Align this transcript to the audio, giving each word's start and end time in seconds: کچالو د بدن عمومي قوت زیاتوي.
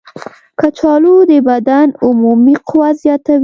کچالو 0.59 1.15
د 1.31 1.33
بدن 1.49 1.87
عمومي 2.05 2.55
قوت 2.67 2.95
زیاتوي. 3.03 3.39